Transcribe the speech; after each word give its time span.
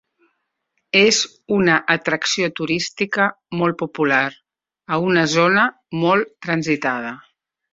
És 1.01 1.19
una 1.57 1.75
atracció 1.97 2.49
turística 2.61 3.27
molt 3.61 3.79
popular, 3.83 4.25
a 4.97 5.01
una 5.11 5.27
zona 5.35 5.67
molt 6.07 6.35
transitada. 6.49 7.15